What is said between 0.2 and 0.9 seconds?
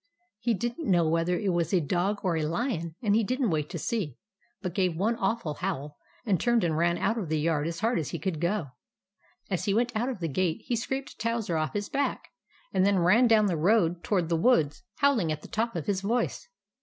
He did n't